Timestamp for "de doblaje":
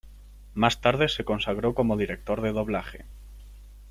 2.41-3.05